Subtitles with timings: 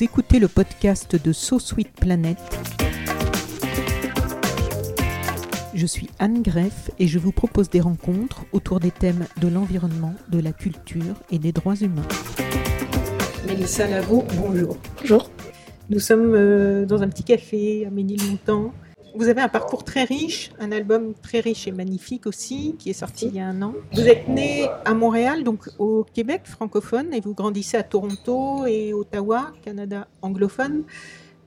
[0.00, 2.38] Vous écoutez le podcast de So Sweet Planet.
[5.74, 10.14] Je suis Anne Greff et je vous propose des rencontres autour des thèmes de l'environnement,
[10.30, 12.08] de la culture et des droits humains.
[13.46, 14.78] Mélissa Lavaux, bonjour.
[15.02, 15.30] Bonjour.
[15.90, 18.72] Nous sommes euh, dans un petit café à Ménilmontant.
[19.14, 22.94] Vous avez un parcours très riche, un album très riche et magnifique aussi, qui est
[22.94, 23.74] sorti il y a un an.
[23.92, 28.94] Vous êtes né à Montréal, donc au Québec francophone, et vous grandissez à Toronto et
[28.94, 30.84] Ottawa, Canada anglophone,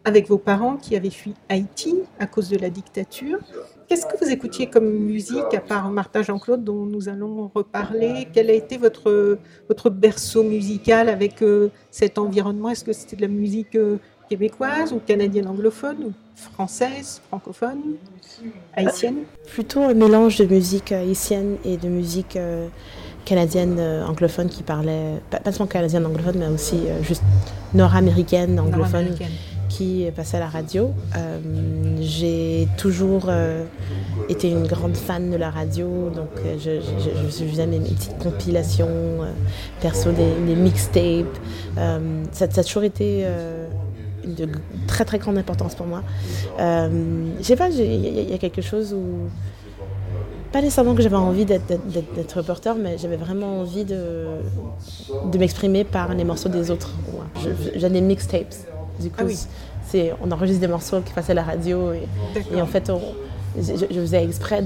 [0.06, 3.40] avec vos parents qui avaient fui Haïti à cause de la dictature.
[3.88, 8.28] Qu'est-ce que vous écoutiez comme musique, à part Martha Jean-Claude, dont nous allons reparler?
[8.34, 12.70] Quel a été votre, votre berceau musical avec euh, cet environnement?
[12.70, 13.98] Est-ce que c'était de la musique euh,
[14.30, 17.98] québécoise ou canadienne anglophone ou française, francophone,
[18.76, 22.68] haïtienne Plutôt un mélange de musique haïtienne et de musique euh,
[23.26, 27.24] canadienne euh, anglophone qui parlait, pas, pas seulement canadienne anglophone, mais aussi euh, juste
[27.74, 29.16] nord-américaine anglophone
[29.70, 30.92] qui passait à la radio.
[32.00, 33.32] J'ai toujours
[34.30, 38.20] été une grande fan de la radio, donc je, je, je faisais mes, mes petites
[38.20, 39.22] compilations,
[39.82, 41.26] perso des, des mixtapes.
[41.76, 43.26] Ça, ça a toujours été
[44.26, 44.48] de
[44.88, 46.04] très très grande importance pour moi.
[46.60, 46.90] Euh,
[47.40, 49.30] je sais pas, il y, a- il y a quelque chose où
[50.52, 51.74] pas nécessairement que j'avais envie d'être-
[52.36, 54.26] reporter, mais j'avais vraiment envie de,
[55.32, 56.92] de m'exprimer par les morceaux des autres.
[57.12, 57.52] Ouais.
[57.76, 58.54] J'ai des mixtapes.
[59.00, 59.36] Du coup, Ah oui.
[59.88, 63.02] c'est, on enregistre des morceaux qui passaient à la radio et, en fait, on-
[63.60, 64.64] je, je faisais exprès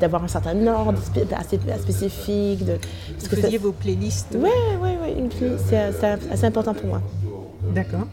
[0.00, 0.98] d'avoir un certain ordre
[1.36, 2.64] assez, spécifique.
[2.64, 2.72] De,
[3.18, 4.48] parce Vous ça- faisiez vos playlists Ouais,
[4.82, 5.28] ouais, ouais,
[5.68, 7.02] c'est, c'est assez important pour moi.
[7.74, 8.06] D'accord.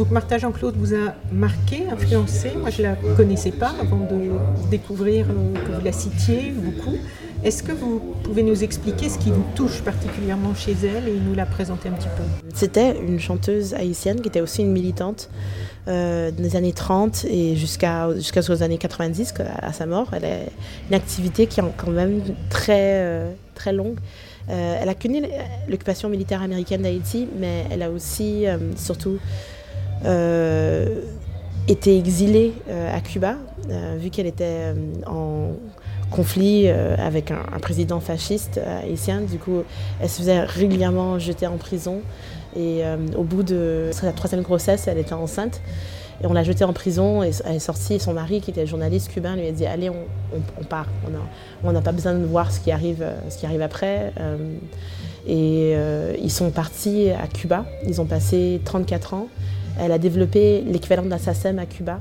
[0.00, 2.52] Donc Martha Jean-Claude vous a marqué, influencé.
[2.58, 4.30] Moi, je ne la connaissais pas avant de
[4.70, 6.96] découvrir euh, que vous la citiez beaucoup.
[7.44, 11.34] Est-ce que vous pouvez nous expliquer ce qui vous touche particulièrement chez elle et nous
[11.34, 12.22] la présenter un petit peu?
[12.54, 15.28] C'était une chanteuse haïtienne qui était aussi une militante
[15.86, 20.08] euh, des années 30 et jusqu'à jusqu'aux années 90, que- à sa mort.
[20.14, 20.36] Elle a
[20.88, 23.98] une activité qui est quand même très, euh, très longue.
[24.48, 25.20] Euh, elle a connu
[25.68, 28.46] l'occupation militaire américaine d'Haïti, mais elle a aussi,
[28.76, 29.18] surtout,
[30.04, 31.02] euh,
[31.68, 33.36] été exilée euh, à Cuba,
[33.68, 34.74] euh, vu qu'elle était
[35.06, 35.50] en
[36.10, 39.20] conflit avec un, président fasciste haïtien.
[39.20, 39.62] Du coup,
[40.00, 42.00] elle se faisait régulièrement jeter en prison.
[42.56, 42.82] Et
[43.16, 45.60] au bout de sa troisième grossesse, elle était enceinte.
[46.20, 48.00] Et on l'a jetée en prison et elle est sortie.
[48.00, 50.88] Son mari, qui était journaliste cubain, lui a dit Allez, on, part.
[51.62, 54.12] On n'a pas besoin de voir ce qui arrive, ce qui arrive après.
[55.28, 55.76] Et
[56.20, 57.66] ils sont partis à Cuba.
[57.86, 59.28] Ils ont passé 34 ans.
[59.80, 62.00] Elle a développé l'équivalent d'un SACEM à Cuba.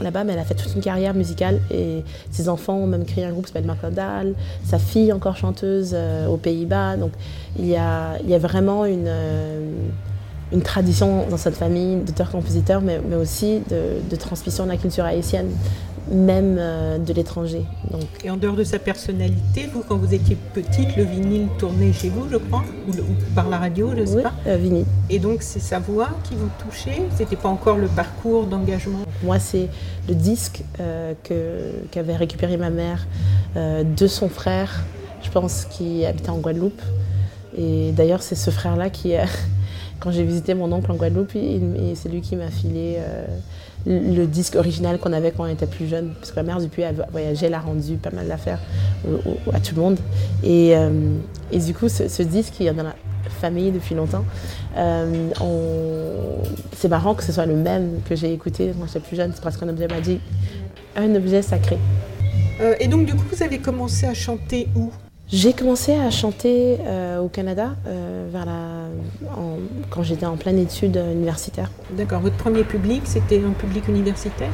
[0.00, 3.24] Là-bas, mais elle a fait toute une carrière musicale et ses enfants ont même créé
[3.24, 4.34] un groupe qui s'appelle Macodal.
[4.64, 6.96] Sa fille, encore chanteuse euh, aux Pays-Bas.
[6.96, 7.12] Donc,
[7.58, 9.70] il y a, vraiment une, euh,
[10.52, 15.50] une tradition dans cette famille d'auteurs-compositeurs, mais, aussi de transmission de la culture haïtienne,
[16.10, 17.64] même euh, de l'étranger.
[17.90, 21.92] Donc, Et en dehors de sa personnalité, vous, quand vous étiez petite, le vinyle tournait
[21.92, 24.32] chez vous, je crois, ou, le- ou par la radio, je ne sais oui, pas.
[24.46, 24.84] euh, Vinny.
[25.10, 28.98] Et donc, c'est sa voix qui vous touchait C'était pas encore le parcours d'engagement?
[29.22, 29.68] Moi, c'est
[30.08, 33.06] le disque euh, que- qu'avait récupéré ma mère
[33.56, 34.82] de son frère,
[35.22, 36.80] je pense, qui habitait en Guadeloupe.
[37.56, 39.12] Et d'ailleurs, c'est ce frère-là qui,
[40.00, 42.96] quand j'ai visité mon oncle en Guadeloupe, il- il- c'est lui qui m'a filé
[43.86, 46.14] le disque original qu'on avait quand on était plus jeune.
[46.18, 48.60] Parce que ma mère, depuis, elle voyageait, elle a rendu pas mal d'affaires
[49.52, 49.98] à tout le monde.
[50.42, 50.90] Et, euh,
[51.50, 52.94] et du coup, ce, disque, il est dans la
[53.40, 54.24] famille depuis longtemps.
[54.76, 55.28] Euh,
[56.76, 59.32] C'est marrant que ce soit le même que j'ai écouté quand j'étais plus jeune.
[59.34, 60.20] C'est presque un objet magique.
[60.96, 61.78] Un objet sacré.
[62.60, 64.92] Euh, Et donc, du coup, vous avez commencé à chanter où?
[65.28, 68.86] J'ai commencé à chanter euh, au Canada euh, vers la,
[69.34, 69.56] en-
[69.88, 71.70] quand j'étais en pleine étude universitaire.
[71.96, 72.20] D'accord.
[72.20, 74.50] Votre premier public, c'était un public universitaire?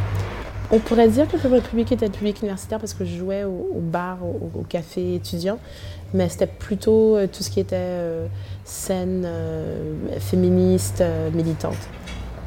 [0.70, 3.70] On pourrait dire que le public était le public universitaire parce que je jouais au,
[3.74, 5.58] au bar, au, au café étudiant,
[6.14, 8.26] mais c'était plutôt euh, tout ce qui était euh,
[8.64, 11.76] scène euh, féministe, euh, militante.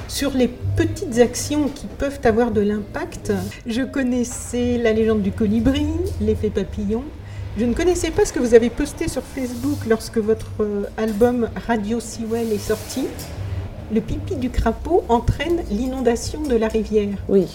[0.07, 3.33] Sur les petites actions qui peuvent avoir de l'impact,
[3.65, 5.87] je connaissais la légende du colibri,
[6.21, 7.03] l'effet papillon.
[7.57, 11.49] Je ne connaissais pas ce que vous avez posté sur Facebook lorsque votre euh, album
[11.67, 13.07] Radio Sewell est sorti.
[13.93, 17.17] Le pipi du crapaud entraîne l'inondation de la rivière.
[17.27, 17.47] Oui.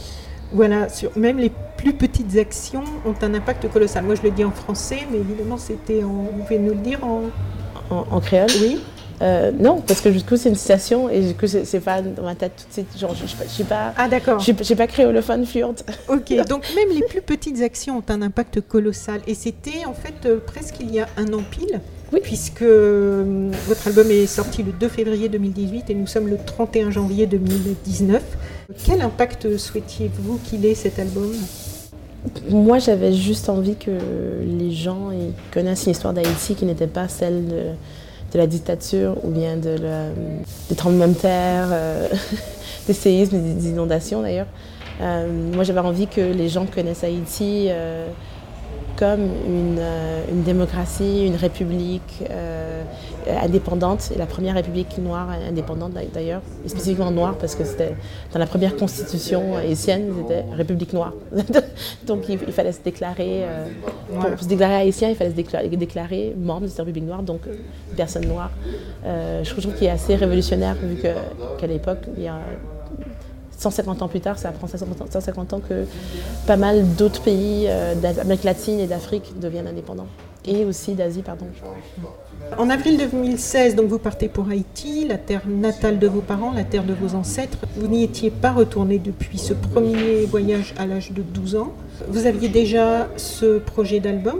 [0.52, 4.04] Voilà, sur, même les plus petites actions ont un impact colossal.
[4.04, 6.28] Moi, je le dis en français, mais évidemment, c'était en.
[6.30, 7.22] Vous pouvez nous le dire en.
[7.88, 8.50] En, en créole?
[8.60, 8.80] Oui.
[9.22, 12.22] Euh, Non, parce que du coup, c'est une citation et du coup, c'est pas dans
[12.22, 12.98] ma tête tout de suite.
[12.98, 13.94] Genre, je je suis pas- je suis pas.
[13.96, 14.38] Ah, d'accord.
[14.38, 15.84] Je suis- je suis pas créolophone fluente.
[16.08, 19.20] Ok, donc même les plus petites actions ont un impact colossal.
[19.26, 21.80] Et c'était en fait euh, presque il y a un an pile,
[22.12, 22.20] Oui.
[22.22, 26.90] puisque euh, votre album est sorti le 2 février 2018 et nous sommes le 31
[26.90, 28.22] janvier 2019.
[28.84, 31.32] Quel impact souhaitiez-vous qu'il ait cet album?
[32.50, 33.92] Moi, j'avais juste envie que
[34.44, 35.10] les gens
[35.52, 37.62] connaissent une histoire d'Haïti qui n'était pas celle de,
[38.32, 40.10] de la dictature ou bien de la-
[40.68, 42.08] des tremblements de terre, euh,
[42.86, 44.46] des séismes, des, inondations d'ailleurs.
[45.00, 48.06] Euh, moi, j'avais envie que les gens connaissent Haïti euh,
[48.96, 52.82] comme une, euh, une démocratie, une république euh,
[53.42, 57.94] indépendante, et la première république noire indépendante d'ailleurs, et spécifiquement noire parce que c'était
[58.32, 61.12] dans la première constitution haïtienne, c'était république noire.
[62.06, 63.66] Donc il, il fallait se déclarer, euh,
[64.10, 67.40] pour se déclarer haïtien, il fallait se déclarer, déclarer membre de cette république noire, donc
[67.96, 68.50] personne noire.
[69.04, 72.38] Euh, je trouve qu'il est assez révolutionnaire vu qu'à l'époque, il y a
[73.58, 75.84] 150 ans plus tard, ça prend 150 ans, 150 ans que
[76.46, 80.08] pas mal d'autres pays euh, d'Amérique latine et d'Afrique deviennent indépendants.
[80.48, 81.46] Et aussi d'Asie, pardon.
[82.56, 86.62] En avril 2016, donc vous partez pour Haïti, la terre natale de vos parents, la
[86.62, 87.58] terre de vos ancêtres.
[87.76, 91.72] Vous n'y étiez pas retourné depuis ce premier voyage à l'âge de 12 ans.
[92.08, 94.38] Vous aviez déjà ce projet d'album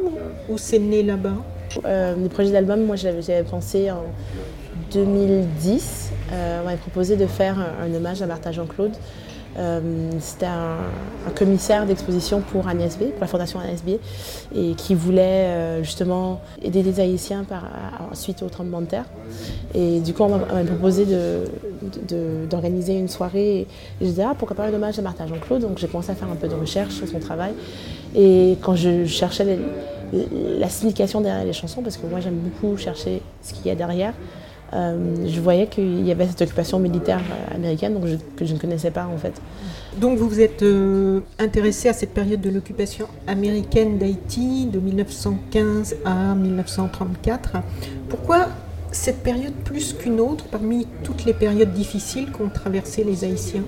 [0.49, 1.35] ou c'est né là-bas?
[1.85, 4.05] Euh, les projets d'album, moi j'avais j'avais pensé en
[4.93, 6.13] 2010.
[6.33, 8.93] euh, on m'avait proposé de faire un, hommage à Martha Jean-Claude.
[9.59, 13.99] Euh, C'était un, commissaire d'exposition pour Agnès B, pour la fondation Agnès B,
[14.55, 17.65] et qui voulait euh, justement aider les Haïtiens par,
[18.13, 19.07] suite au tremblement de terre.
[19.75, 21.07] Et du coup, on m'a proposé
[22.51, 23.61] d'organiser une soirée.
[23.61, 23.67] Et
[24.01, 25.63] je disais, ah, pourquoi pas un hommage à Martha Jean-Claude?
[25.63, 27.53] Donc j'ai commencé à faire un peu de recherche sur son travail.
[28.15, 29.59] Et quand je cherchais
[30.13, 33.75] la signification derrière les chansons, parce que moi j'aime beaucoup chercher ce qu'il y a
[33.75, 34.15] derrière,
[34.73, 38.53] euh, je voyais qu'il y avait cette occupation militaire euh, américaine donc je- que je
[38.55, 39.35] ne connaissais pas en fait.
[39.99, 45.97] Donc vous vous êtes euh, intéressé à cette période de l'occupation américaine d'Haïti de 1915
[46.05, 47.53] à 1934.
[48.09, 48.49] Pourquoi
[48.93, 53.63] cette période plus qu'une autre parmi toutes les périodes difficiles qu'ont traversées les Haïtiens?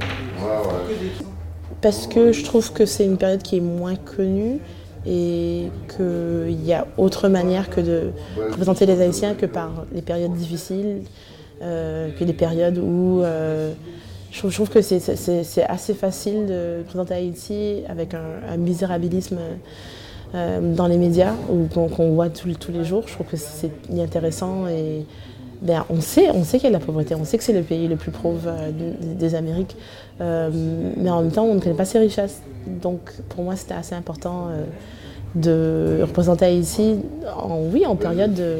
[1.80, 4.58] Parce que je trouve que c'est une période qui est moins connue
[5.10, 10.34] et qu'il y a autre manière que de représenter les Haïtiens que par les périodes
[10.34, 11.02] difficiles,
[11.62, 13.72] euh, que les périodes où euh,
[14.30, 19.38] je, trouve, que c'est- assez facile de présenter Haïti avec un, misérabilisme
[20.34, 23.04] euh, dans les médias ou qu'on voit tous, les jours.
[23.06, 25.06] Je trouve que c'est intéressant et
[25.62, 27.54] ben, on sait, on sait qu'il y a de la pauvreté, on sait que c'est
[27.54, 28.52] le pays le plus pauvre
[29.18, 29.74] des- Amériques,
[30.20, 32.42] mais en même temps on ne connaît pas ses richesses.
[32.66, 33.00] Donc
[33.30, 34.48] pour moi c'était assez important
[35.34, 36.96] de représenter Haïti
[37.36, 38.56] en, oui, en période de,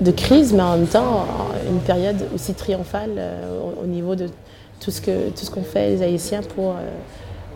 [0.00, 1.24] de crise, mais en même temps
[1.70, 4.28] une période aussi triomphale euh, au, au niveau de
[4.80, 6.74] tout ce qu'ont fait les Haïtiens pour euh,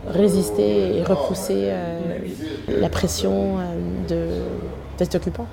[0.08, 1.98] résister et repousser euh,
[2.68, 3.56] la pression
[4.08, 4.26] de,
[4.98, 5.46] des occupants.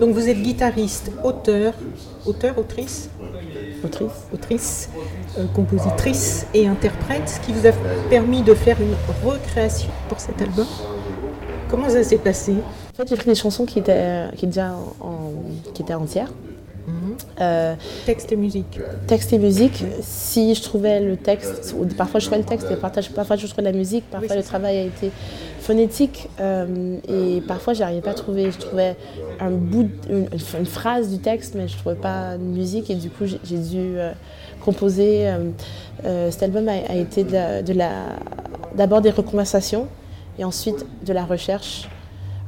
[0.00, 1.74] Donc vous êtes guitariste, auteur,
[2.26, 3.10] auteur, autrice,
[3.82, 4.10] Autrice.
[4.34, 4.90] autrice,
[5.38, 7.72] euh, compositrice et interprète, ce qui vous a
[8.10, 8.94] permis de faire une
[9.26, 10.66] recréation pour cet album?
[11.70, 12.54] Comment ça s'est passé
[12.92, 15.94] En fait, j'ai pris des chansons qui étaient, qui étaient déjà en, en- qui étaient
[15.94, 16.32] entières.
[17.40, 17.74] Euh,
[18.04, 18.80] Texte et musique.
[19.06, 23.02] texte et musique, si je trouvais le texte, parfois je trouvais le texte, et parfois,
[23.14, 25.12] parfois je trouvais la musique, parfois Oui, le travail a été
[25.60, 28.96] phonétique, euh, et parfois j'arrivais pas à trouver, je trouvais
[29.38, 32.96] un bout, de- une, une phrase du texte, mais je trouvais pas de musique, et
[32.96, 34.10] du coup j'ai dû euh,
[34.64, 35.28] composer.
[35.28, 35.50] euh,
[36.06, 38.16] euh, cet album a, a été de la- de la-
[38.74, 39.86] d'abord des reconversations,
[40.40, 41.88] et ensuite de la recherche,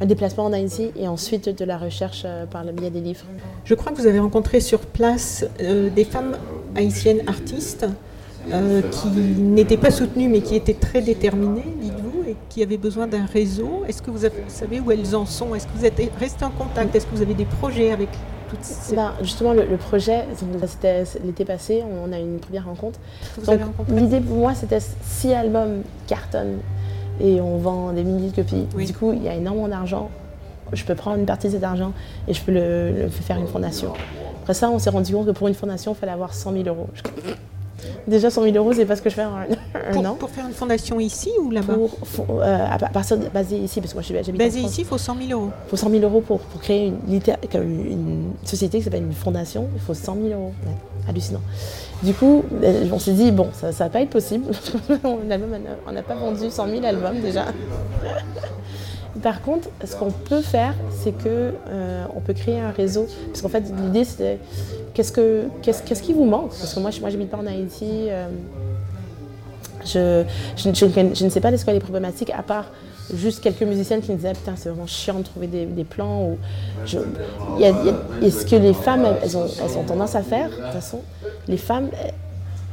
[0.00, 3.24] un déplacement en Haïti, et ensuite de la recherche euh, par le biais des livres.
[3.66, 6.36] Je crois que vous avez rencontré sur place euh, des femmes
[6.74, 7.86] haïtiennes artistes
[8.50, 13.06] euh, qui n'étaient pas soutenues mais qui étaient très déterminées, dites-vous, et qui avaient besoin
[13.06, 13.82] d'un réseau.
[13.86, 15.54] Est-ce que vous, avez- vous savez où elles en sont?
[15.54, 16.96] Est-ce que vous êtes resté en contact?
[16.96, 18.08] Est-ce que vous avez des projets avec
[18.48, 20.24] toutes ces Ben, justement, le, le projet,
[20.66, 22.98] c'était l'été passé, on a eu une première rencontre.
[23.88, 26.58] L'idée pour moi, c'était si albums cartonnent
[27.20, 28.86] et on vend des milliers de copies, Oui.
[28.86, 30.10] du coup, il y a énormément d'argent.
[30.72, 31.92] Je peux prendre une partie de cet argent
[32.28, 33.92] et je peux le, le faire une fondation.
[34.42, 36.64] Après ça, on s'est rendu compte que pour une fondation, il fallait avoir 100 000
[36.66, 36.88] euros.
[36.94, 37.02] Je-
[38.06, 39.46] Déjà 100 000 euros, c'est pas ce que je fais en un,
[39.92, 40.14] pour, an.
[40.14, 43.96] pour faire une fondation ici ou là-bas euh, à partir de, basé ici, parce que
[43.98, 45.50] moi je suis j'habite Basé ici, il faut 100 000 euros.
[45.66, 47.20] Il faut 100 000 euros pour, pour créer une,
[47.54, 49.68] une société qui s'appelle une fondation.
[49.74, 50.52] Il faut 100 000 euros.
[50.66, 51.40] Ouais, hallucinant.
[52.02, 54.46] Du coup, euh, on s'est dit, bon, ça ne va pas être possible.
[55.04, 57.46] On n'a pas vendu 100 000 albums déjà.
[59.22, 63.06] Par contre, ce qu'on peut faire, c'est que euh, on peut créer un réseau.
[63.26, 64.38] Parce qu'en fait, l'idée, c'était
[64.94, 66.50] qu'est-ce, que, qu'est-ce, qu'est-ce qui vous manque?
[66.50, 67.84] Parce que moi, je moi, pas en Haïti.
[68.08, 68.26] euh,
[69.84, 70.22] je,
[70.56, 70.70] je,
[71.14, 72.66] je ne sais pas c'est quoi les problématiques, à part
[73.14, 76.22] juste quelques musiciennes qui me disaient Putain, c'est vraiment chiant de trouver des, plans.
[76.22, 76.38] Ou
[76.86, 76.98] je-
[77.56, 79.82] il y a- il y a- et ce que les femmes, elles, ont, elles ont
[79.82, 81.00] tendance à faire, de toute façon,
[81.48, 81.88] les femmes,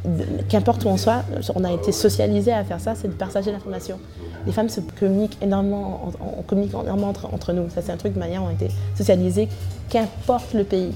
[0.06, 1.24] de- qu'importe où on soit,
[1.56, 4.00] on a été socialisés à faire ça, c'est de partager l'information.
[4.46, 6.42] Les femmes se communiquent énormément, en- en- on
[6.84, 7.70] énormément entre, entre nous.
[7.74, 9.50] Ça, c'est un truc de manière, on a été socialisés,
[9.90, 10.94] qu'importe le pays,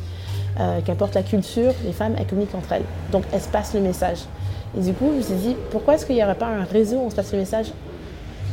[0.60, 2.86] euh, qu'importe la culture, les femmes, elles communiquent entre elles.
[3.12, 4.20] Donc, elles se passent le message.
[4.78, 6.98] Et du coup, je me suis dit, pourquoi est-ce qu'il n'y aurait pas un réseau
[6.98, 7.72] où on se passe le message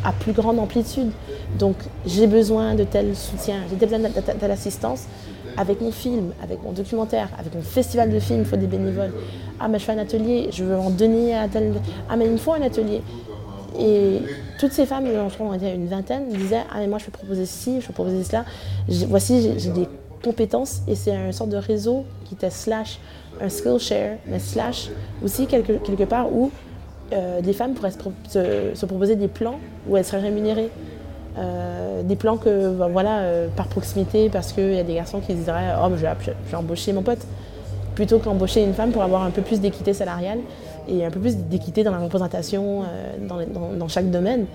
[0.04, 1.11] à plus grande amplitude?
[1.59, 1.76] Donc
[2.07, 5.07] j'ai besoin de tel soutien, j'ai besoin de telle assistance
[5.57, 9.12] avec mon film, avec mon documentaire, avec mon festival de films, il faut des bénévoles.
[9.59, 11.75] Ah mais je fais un atelier, je veux en donner à tel...
[12.09, 13.02] Ah mais il me faut un atelier.
[13.78, 14.21] Et
[14.59, 15.07] toutes ces femmes,
[15.40, 18.23] on était une vingtaine, disaient Ah mais moi je peux proposer ci, je peux proposer
[18.25, 18.45] cela.
[19.09, 19.88] Voici, j'ai des
[20.23, 22.99] compétences et c'est une sorte de réseau qui était slash
[23.41, 24.91] un Skillshare, mais slash
[25.25, 26.50] aussi quelque, quelque part où
[27.12, 29.59] euh, des femmes pourraient se, pro- se- se proposer des plans
[29.89, 30.71] où elles seraient rémunérées.
[31.39, 35.21] Euh, des plans que, ben, voilà, euh, par proximité, parce qu'il y a des garçons
[35.21, 36.03] qui se diraient Oh, ben, je,
[36.50, 37.21] vais, embaucher mon pote,
[37.95, 40.39] plutôt qu'embaucher une femme pour avoir un peu plus d'équité salariale
[40.89, 42.83] et un peu plus d'équité dans la représentation
[43.29, 44.47] dans- dans chaque domaine.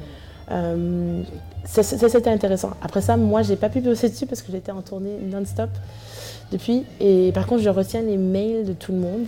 [0.52, 1.22] Euh,
[1.66, 2.72] ça, c'était intéressant.
[2.82, 5.70] Après ça, moi, j'ai pas pu bosser dessus parce que j'étais en tournée non-stop
[6.52, 6.84] depuis.
[7.00, 9.26] Et par contre, je retiens les mails de tout le monde.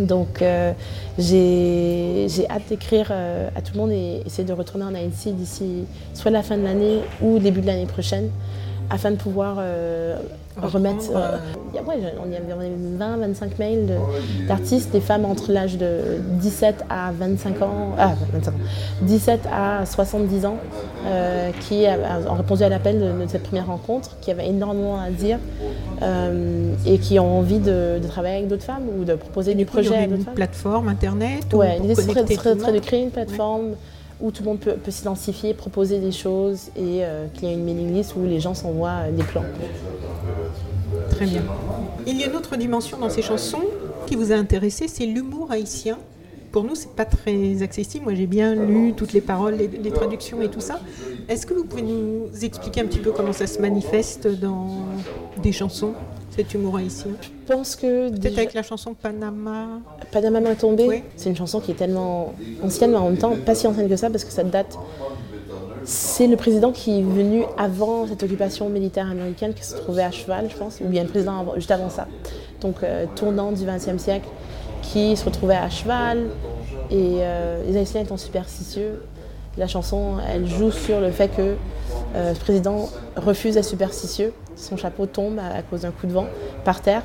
[0.00, 0.72] Donc, euh,
[1.18, 5.84] j'ai hâte d'écrire euh, à tout le monde et essayer de retourner en Haïti d'ici
[6.12, 8.28] soit la fin de l'année ou début de l'année prochaine
[8.90, 10.16] afin de pouvoir euh,
[10.62, 11.10] remettre.
[11.14, 11.36] Euh,
[11.72, 15.24] il y a- ouais, on y avait on avait 20-25 mails de- d'artistes, des femmes
[15.24, 15.98] entre l'âge de
[16.40, 18.56] 17 à 25 ans, ah, 25 ans,
[19.02, 20.56] 17 à 70 ans,
[21.06, 21.84] euh, qui
[22.30, 25.38] ont répondu à l'appel de, de cette première rencontre, qui avaient énormément à dire
[26.02, 29.66] euh, et qui ont envie de, de travailler avec d'autres femmes ou de proposer Du
[29.66, 32.06] coup, il y projets aurait à d'autres une plateforme internet ou Ouais, pour l'idée serait,
[32.14, 33.70] connecter serait- de créer une plateforme
[34.20, 37.64] où tout le monde peut, s'identifier, proposer des choses et euh, qu'il y ait une
[37.64, 39.44] mailing list où les gens s'envoient euh, des plans.
[41.10, 41.42] Très bien.
[42.06, 43.64] Il y a une autre dimension dans ces chansons
[44.06, 45.98] qui vous a intéressé, c'est l'humour haïtien.
[46.52, 48.04] Pour nous, c'est pas très accessible.
[48.04, 50.80] Moi, j'ai bien lu toutes les paroles, les, les traductions et tout ça.
[51.28, 54.86] Est-ce que vous pouvez nous expliquer un petit peu comment ça se manifeste dans
[55.42, 55.92] des chansons,
[56.36, 59.66] cet humour haïtien Je pense que Peut-être déjà- avec la chanson Panama.
[60.12, 61.02] Panama est tombé, Oui.
[61.16, 63.96] c'est une chanson qui est tellement ancienne, mais en même temps pas si ancienne que
[63.96, 64.76] ça parce que ça date.
[65.84, 70.10] C'est le président qui est venu avant cette occupation militaire américaine qui se trouvait à
[70.10, 72.08] cheval, je pense, ou bien le président avant- juste avant ça.
[72.60, 74.26] Donc euh, tournant du XXe siècle,
[74.82, 76.24] qui se retrouvait à cheval
[76.90, 79.02] et euh, les Haïtiens étant superstitieux.
[79.58, 81.54] La chanson, elle joue sur le fait que
[82.16, 84.32] euh, ce président refuse d'être superstitieux.
[84.56, 86.26] Son chapeau tombe à, cause d'un coup de vent
[86.64, 87.02] par terre.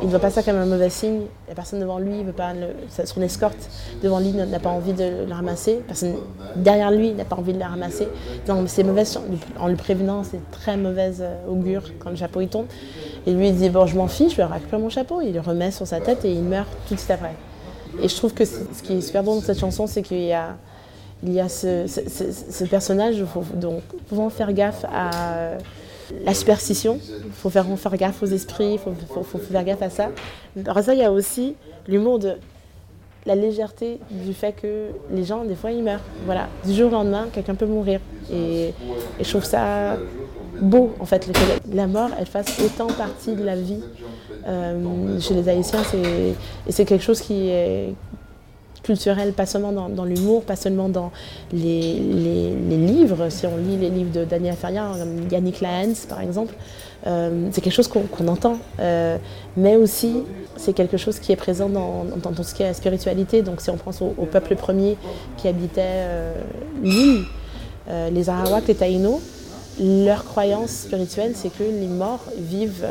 [0.00, 1.24] Il ne voit pas ça comme un mauvais signe.
[1.46, 3.68] La personne devant lui, veut pas le- son escorte
[4.02, 5.82] devant lui n'a pas envie de le ramasser.
[5.86, 6.14] Personne
[6.56, 8.08] derrière lui n'a pas envie de le ramasser.
[8.46, 9.04] Donc c'est mauvais
[9.60, 12.66] en le prévenant, c'est très mauvaise euh, augure quand le chapeau il tombe.
[13.26, 15.20] Et lui il dit bon je m'en fiche, je vais récupérer mon chapeau.
[15.20, 17.34] Il le remet sur sa tête et il meurt tout de suite après.
[18.02, 20.32] Et je trouve que ce qui est super drôle dans cette chanson, c'est qu'il y
[20.32, 20.56] a
[21.22, 23.22] il y a ce, ce- ce- ce personnage,
[23.54, 25.52] donc pouvant faire gaffe à
[26.24, 28.92] la superstition, il faut faire, faire gaffe aux esprits, il faut,
[29.38, 30.10] faire gaffe à ça.
[30.66, 31.54] Après ça, il y a aussi
[31.88, 32.34] l'humour de
[33.26, 36.02] la légèreté du fait que les gens, des fois, ils meurent.
[36.26, 38.00] Voilà, du jour au lendemain, quelqu'un peut mourir.
[38.30, 38.74] Et,
[39.18, 39.96] je trouve ça
[40.60, 43.80] beau, en fait, que la mort, elle fasse autant partie de la vie.
[44.46, 46.34] Euh, chez les Haïtiens, et
[46.70, 47.94] c'est quelque chose qui est
[48.84, 51.10] culturel, pas seulement dans, l'humour, pas seulement dans
[51.52, 53.28] les, livres.
[53.30, 56.54] Si on lit les livres de Daniel comme Yannick Lahens par exemple,
[57.06, 58.58] euh, c'est quelque chose qu'on entend.
[58.80, 59.18] Euh,
[59.56, 60.22] mais aussi,
[60.56, 63.42] c'est quelque chose qui est présent dans, tout ce qui est spiritualité.
[63.42, 64.96] Donc si on pense au, au peuple premier
[65.36, 66.04] qui habitait
[66.82, 67.24] l'île,
[67.88, 69.20] euh, les Arawaks, les Taïnos,
[69.80, 72.86] leur croyance spirituelle, c'est que les morts vivent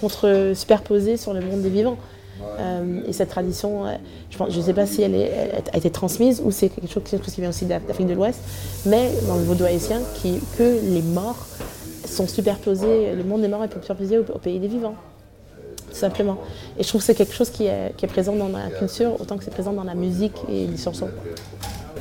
[0.00, 1.98] contre, superposés sur le monde des vivants.
[2.58, 3.90] Euh, et cette tradition, euh,
[4.30, 7.02] je ne sais pas si elle, est- elle a été transmise ou c'est quelque chose,
[7.08, 8.40] quelque chose qui vient aussi d'Af- d'Afrique de l'Ouest,
[8.86, 11.46] mais dans le vaudou haïtien, qui, que les morts
[12.06, 14.94] sont superposés, le monde des morts est superposé au, au pays des vivants.
[15.92, 16.38] simplement.
[16.78, 19.20] Et je trouve que c'est quelque chose qui est, qui est présent dans la culture
[19.20, 21.08] autant que c'est présent dans la musique et les chansons.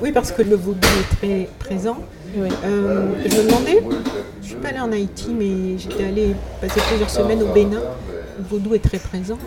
[0.02, 1.98] Oui, parce que le vaudou est très présent.
[2.36, 2.48] Oui.
[2.66, 3.84] Euh, je me demandais,
[4.42, 7.82] je suis pas allée en Haïti, mais j'étais allée passer plusieurs semaines au Bénin.
[8.40, 9.38] Vaudou est très présent.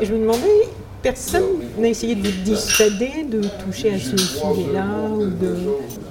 [0.00, 0.68] Et je me demandais,
[1.02, 1.44] personne
[1.78, 4.84] n'a essayé de vous dissuader de toucher à ce sujet-là
[5.40, 5.56] de...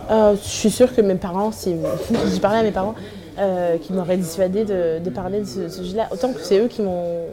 [0.10, 1.76] Euh, je suis sûre que mes parents, si
[2.34, 2.96] j'ai parlé à mes parents,
[3.40, 7.26] euh, qui m'auraient dissuadé de, parler de ce, sujet-là, autant que c'est eux qui m'ont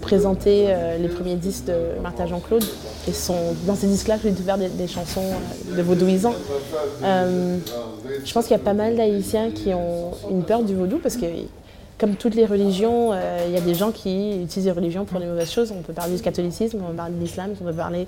[0.00, 2.64] présenté euh, les premiers disques de Martha Jean-Claude.
[3.08, 5.24] Et sont dans ces disques-là que j'ai découvert des, chansons
[5.74, 6.34] de vaudouisants.
[7.02, 11.16] Je pense qu'il y a pas mal d'Haïtiens qui ont une peur du vaudou parce
[11.16, 11.26] que,
[11.98, 15.18] comme toutes les religions, euh, il y a des gens qui utilisent les religions pour
[15.18, 15.72] les mauvaises choses.
[15.76, 18.06] On peut parler du catholicisme, on peut parler de l'islam, on peut parler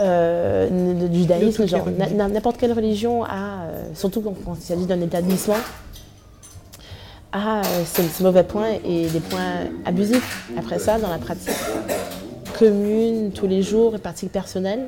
[0.00, 0.68] euh,
[1.08, 1.66] du judaïsme.
[1.66, 1.86] genre,
[2.28, 5.54] N'importe quelle religion a, euh, surtout quand, quand il s'agit d'un établissement,
[7.32, 10.48] a ses, mauvais points et des points abusifs.
[10.58, 11.50] Après ça, dans la pratique
[12.58, 14.86] commune, tous les jours, et pratique personnelle,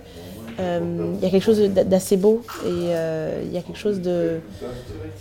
[0.59, 4.39] il y a quelque chose d'a- d'assez beau et il y a quelque chose de,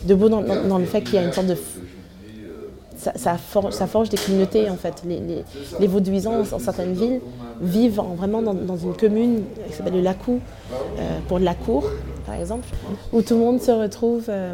[0.05, 1.57] de beau dans, dans- dans le fait qu'il y a une sorte de...
[3.15, 5.03] Ça, forge, des communautés en fait.
[5.05, 5.43] Les, les,
[5.79, 7.21] les vauduisants dans certaines villes
[7.61, 10.39] vivent en- vraiment dans, une commune qui s'appelle le Lacou,
[10.99, 11.83] euh, pour la cour
[12.25, 12.67] par exemple,
[13.13, 14.53] où tout le monde se retrouve euh,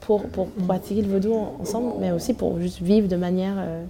[0.00, 0.22] pour,
[0.68, 3.84] pratiquer le vaudou en- ensemble, mais aussi pour juste vivre de manière euh,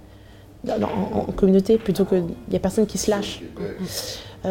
[0.69, 3.41] en, communauté plutôt que il n'y a personne qui se lâche.
[4.43, 4.47] Il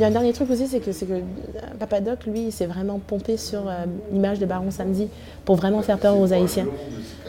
[0.00, 1.20] y a un dernier truc aussi, c'est que, que
[1.78, 3.62] Papadoc, lui, s'est vraiment pompé sur
[4.12, 5.06] l'image de Baron Samedi
[5.44, 6.66] pour vraiment faire peur aux Haïtiens.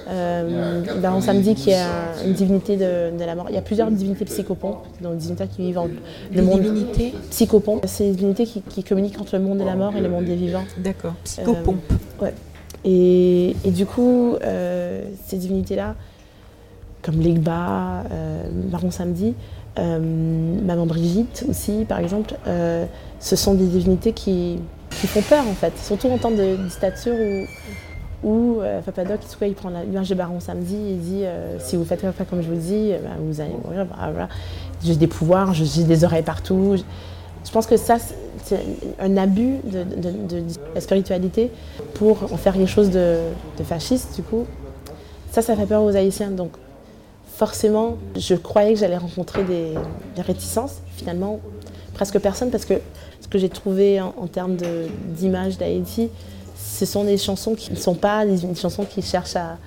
[0.07, 3.47] Euh, Baron Samedi, qui est un- une divinité de, de la mort.
[3.49, 5.87] Il y a plusieurs divinités psychopompes, donc des divinités qui vivent en
[6.33, 7.83] le monde divinités psychopompes.
[7.87, 10.25] C'est des divinités qui, qui communiquent entre le monde de la mort et le monde
[10.25, 10.65] des vivants.
[10.77, 11.13] D'accord.
[11.23, 11.77] Psychopompe.
[12.21, 12.33] Ouais.
[12.83, 15.95] Et, et du coup, euh, ces divinités-là,
[17.01, 19.33] comme Legba, euh, Baron Samedi,
[19.79, 19.99] euh,
[20.63, 22.85] Maman Brigitte aussi, par exemple, euh,
[23.19, 24.59] ce sont des divinités qui,
[25.01, 27.45] qui font peur en fait, surtout en temps de dictature où,
[28.25, 31.85] où euh, Papadoc, cas, il prend l'image de Baron Samedi et dit euh, si vous
[31.85, 33.85] faites pas comme je vous dis, euh, bah, vous allez mourir.
[34.83, 36.75] J'ai des pouvoirs, j'ai des oreilles partout.
[37.45, 37.97] Je, pense que ça,
[38.43, 38.59] c'est-
[38.99, 39.85] un abus de,
[40.73, 41.51] la spiritualité
[41.93, 43.17] pour en faire quelque chose de,
[43.63, 44.45] fasciste, du coup.
[45.31, 46.31] Ça, ça fait peur aux Haïtiens.
[46.31, 46.51] Donc,
[47.27, 50.81] forcément, je croyais que j'allais rencontrer des, réticences.
[50.97, 51.39] Finalement,
[51.93, 52.73] presque personne, parce que
[53.21, 54.57] ce que j'ai trouvé en, termes
[55.15, 56.09] d'image d'Haïti,
[56.55, 59.57] ce sont des chansons qui ne sont pas des, des chansons qui cherchent à,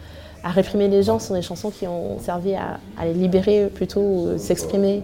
[0.44, 3.66] à réprimer les gens, ce sont des chansons qui ont servi à, à les libérer
[3.74, 5.02] plutôt, ou s'exprimer.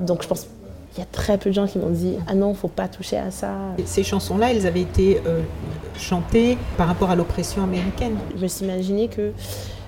[0.00, 0.46] Donc, je pense
[0.92, 3.16] qu'il y a très peu de gens qui m'ont dit Ah non, faut pas toucher
[3.18, 3.50] à ça.
[3.84, 5.40] Ces chansons-là, elles avaient été euh,
[5.98, 8.16] chantées par rapport à l'oppression américaine.
[8.36, 9.32] Je me suis imaginé que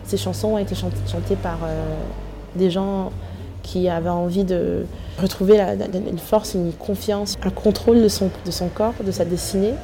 [0.05, 1.95] ces chansons ont été chant- chantées par euh,
[2.57, 3.13] des gens
[3.63, 4.87] qui avaient envie de
[5.21, 9.25] retrouver la- une force, une confiance, un contrôle de son, de son corps, de sa
[9.25, 9.75] destinée.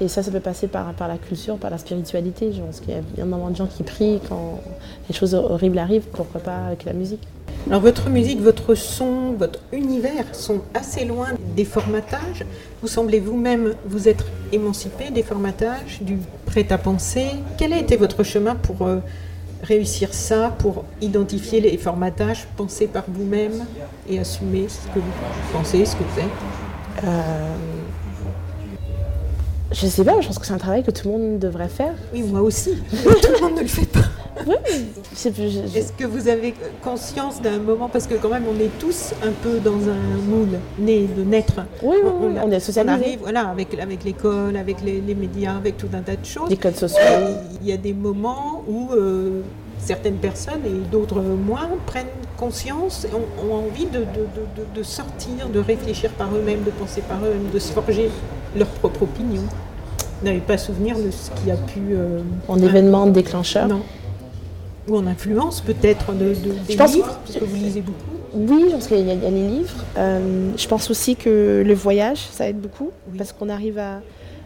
[0.00, 2.52] Et ça, ça peut passer par, par la culture, par la spiritualité.
[2.52, 4.60] Je pense qu'il y a énormément de gens qui prient quand
[5.08, 7.22] les choses horribles arrivent, pourquoi pas avec la musique.
[7.66, 12.44] Alors votre musique, votre son, votre univers sont assez loin des formatages.
[12.82, 17.26] Vous semblez vous-même vous être émancipé des formatages, du prêt-à-penser.
[17.56, 18.98] Quel a été votre chemin pour euh,
[19.62, 23.64] réussir ça, pour identifier les formatages, penser par vous-même
[24.10, 25.12] et assumer ce que vous
[25.52, 27.04] pensez, ce que vous êtes?
[27.04, 27.54] Euh,
[29.74, 31.94] je sais pas, je pense que c'est un travail que tout le monde devrait faire.
[32.12, 32.70] Oui, moi aussi.
[32.92, 34.00] Tout le monde ne le fait pas.
[34.46, 38.70] Je- je- Est-ce que vous avez conscience d'un moment, parce que quand même on est
[38.78, 41.60] tous un peu dans un moule, né de naître.
[41.82, 42.94] Oui, oui, oui, on est On socialisés.
[42.94, 46.50] arrive, voilà, avec, avec l'école, avec les, les médias, avec tout un tas de choses.
[46.50, 46.98] Les codes sociaux.
[47.62, 49.40] Il y a des moments où euh,
[49.78, 52.06] certaines personnes et d'autres moins prennent
[52.36, 56.62] conscience et ont, ont envie de, de- de- de- de sortir, de réfléchir par eux-mêmes,
[56.64, 58.10] de penser par eux-mêmes, de se forger
[58.56, 59.42] leur propre opinion.
[60.20, 61.80] Vous n'avez pas souvenir de ce qui a pu...
[61.92, 63.68] euh, En événement déclencheur?
[63.68, 63.82] Non.
[64.88, 66.34] Ou en influence peut-être de, de-
[66.66, 67.98] des Je pense- livres, parce que vous lisez beaucoup.
[68.34, 69.84] Oui, pense qu'il y, a il y a les livres.
[69.96, 73.16] Euh, je pense aussi que le voyage, ça aide beaucoup, Oui.
[73.18, 74.00] parce qu'on arrive à,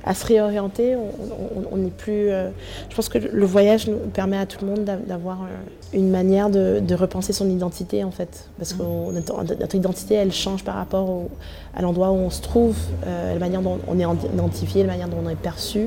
[0.08, 0.96] à se réorienter.
[0.96, 2.30] On- n'est plus.
[2.30, 2.48] euh,
[2.90, 5.46] je pense que le voyage nous permet à tout le monde d'a- d'avoir euh,
[5.92, 8.48] une manière de, de repenser son identité, en fait.
[8.58, 11.28] Parce que notre identité, elle change par rapport au-
[11.76, 15.08] à l'endroit où on se trouve, euh, la manière dont on est identifié, la manière
[15.08, 15.82] dont on est perçu.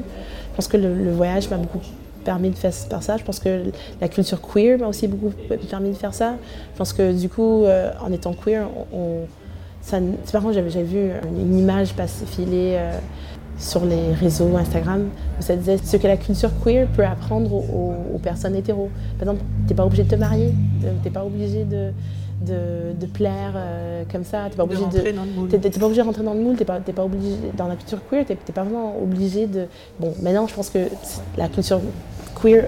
[0.51, 1.79] Je pense que le, le voyage m'a beaucoup
[2.23, 3.17] permis de faire ça.
[3.17, 3.63] Je pense que
[3.99, 5.33] la culture queer m'a aussi beaucoup
[5.69, 6.35] permis de faire ça.
[6.73, 9.25] Je pense que du coup, euh, en étant queer, on, on-
[9.81, 12.99] ça, c'est marrant, j'avais, j'avais vu une image passer filer euh,
[13.61, 17.93] sur les réseaux Instagram où ça disait ce que la culture queer peut apprendre aux,
[18.15, 18.89] aux personnes hétéros.
[19.19, 20.51] Par exemple, t'es pas obligé de te marier,
[21.03, 21.91] t'es pas obligé de,
[22.45, 24.83] de, de plaire euh, comme ça, t'es pas De obligé
[25.47, 27.67] t'es- t'es pas obligé de rentrer dans le moule, t'es pas, t'es pas obligé dans
[27.67, 29.67] la culture queer, t'es t'es pas vraiment obligé de.
[29.99, 30.79] Bon, maintenant je pense que
[31.37, 31.79] la culture
[32.41, 32.67] queer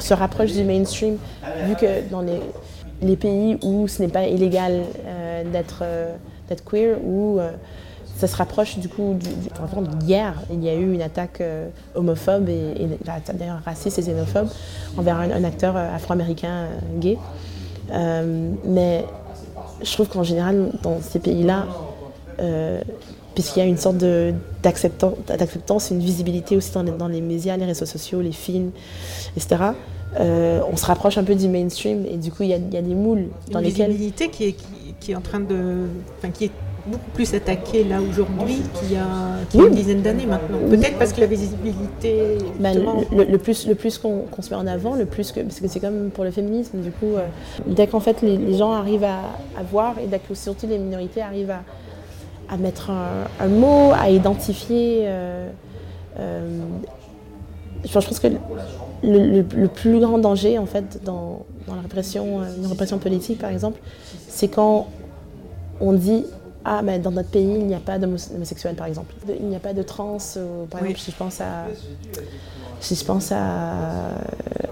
[0.00, 1.16] se rapproche du mainstream
[1.66, 2.40] vu que dans les,
[3.02, 6.14] les pays où ce n'est pas illégal euh, d'être euh,
[6.48, 7.52] d'être queer où euh,
[8.16, 11.40] ça se rapproche du coup du, du- exemple, hier il y a eu une attaque
[11.40, 12.88] euh, homophobe et, et
[13.34, 14.48] d'ailleurs raciste et xénophobe
[14.96, 17.18] envers un, un acteur euh, afro-américain euh, gay
[18.64, 19.04] mais
[19.82, 21.66] je trouve qu'en général dans ces pays-là
[23.34, 23.98] puisqu'il y a une sorte
[24.62, 28.70] d'acceptance, une visibilité aussi dans les, dans les médias, les réseaux sociaux, les films,
[29.36, 29.56] etc.
[30.18, 32.72] euh, on se rapproche un peu du mainstream et du coup il y a, il
[32.72, 34.64] y a des moules dans une lesquels visibilité qui est, qui,
[35.00, 35.86] qui est en train de.
[36.18, 36.50] Enfin, qui est
[36.86, 39.06] beaucoup plus attaquée là aujourd'hui qu'il y a,
[39.50, 39.70] qu'il y a Oui.
[39.70, 40.58] une dizaine d'années maintenant.
[40.68, 42.38] Peut-être parce que la visibilité.
[42.60, 45.40] Bah, le, plus, le plus qu'on se met en avant, le plus que.
[45.40, 47.26] Parce que c'est comme pour le féminisme, du coup, euh,
[47.66, 49.18] dès qu'en fait les, les gens arrivent à,
[49.58, 51.62] à voir et dès que surtout les minorités arrivent à,
[52.48, 55.02] à mettre un, un mot, à identifier.
[55.06, 55.48] euh,
[56.18, 56.48] euh,
[57.84, 58.38] je pense que le,
[59.02, 63.50] le- le plus grand danger, en fait, dans, dans la répression, une répression politique, par
[63.50, 63.78] exemple,
[64.28, 64.86] c'est quand
[65.80, 66.24] on dit
[66.68, 69.54] ah mais dans notre pays il n'y a pas d'homos- d'homosexuels par exemple il n'y
[69.56, 70.18] a pas de trans
[70.70, 70.88] par Oui.
[70.88, 71.66] exemple si je pense à
[72.80, 73.38] si je pense à,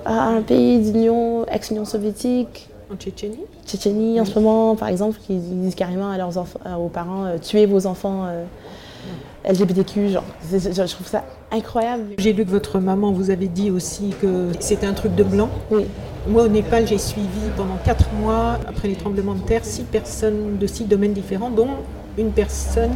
[0.05, 3.41] à un pays d'union ex-Union soviétique en Tchétchénie.
[3.67, 7.39] Tchétchénie en ce moment par exemple qui disent carrément à leurs enfants aux parents euh,
[7.39, 8.45] tuez vos enfants euh,
[9.49, 14.13] LGBTQ genre je trouve ça incroyable J'ai lu que votre maman vous avait dit aussi
[14.21, 15.51] que c'était un truc de blanc.
[15.71, 15.87] oui
[16.29, 17.27] Moi, au Népal, j'ai suivi
[17.57, 21.69] pendant quatre mois, après les tremblements de terre, six personnes de six domaines différents, dont
[22.19, 22.93] une personne,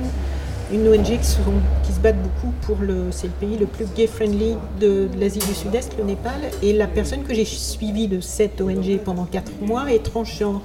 [0.73, 1.39] une ONG qui se,
[1.85, 3.07] qui se battent beaucoup pour le.
[3.11, 6.41] C'est le pays le plus gay-friendly de, de l'Asie du Sud-Est, le Népal.
[6.63, 10.63] Et la personne que j'ai suivie de cette ONG pendant quatre mois est transgenre.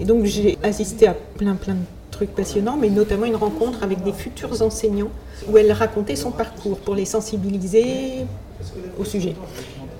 [0.00, 1.80] Et donc, j'ai assisté à plein, plein de
[2.16, 2.30] trucs
[2.80, 5.10] mais notamment une rencontre avec des futurs enseignants
[5.48, 8.24] où elle racontait son parcours pour les sensibiliser
[8.98, 9.34] au sujet.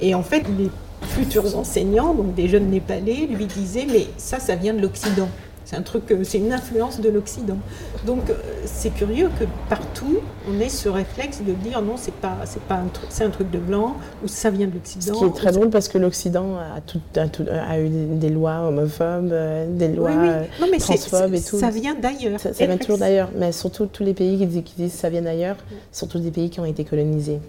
[0.00, 0.70] Et en fait, les
[1.02, 5.28] futurs enseignants, donc des jeunes népalais, lui disaient mais ça, ça vient de l'Occident.
[5.66, 7.58] C'est un truc, euh, c'est une influence de l'Occident.
[8.06, 8.34] Donc euh,
[8.66, 12.76] c'est curieux que partout on ait ce réflexe de dire non, c'est pas, c'est pas
[12.76, 15.18] un truc, c'est un truc de blanc ou ça vient de Ce l'Occident.
[15.18, 18.68] qui est très drôle parce que l'Occident a, tout, a, tout- a eu des, lois
[18.68, 20.28] homophobes, euh, des lois oui.
[20.60, 21.58] Non, mais c'est- transphobes et tout.
[21.58, 22.38] ça vient d'ailleurs.
[22.38, 25.08] Ça, ça vient toujours d'ailleurs, mais surtout tous les pays qui disent, qui disent ça
[25.10, 25.56] vient d'ailleurs,
[25.90, 27.40] surtout des pays qui ont été colonisés.